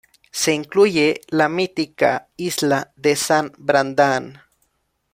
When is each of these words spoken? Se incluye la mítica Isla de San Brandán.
Se 0.31 0.51
incluye 0.51 1.21
la 1.27 1.47
mítica 1.47 2.27
Isla 2.35 2.91
de 2.95 3.15
San 3.15 3.51
Brandán. 3.59 4.41